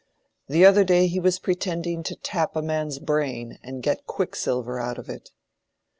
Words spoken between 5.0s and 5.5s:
it."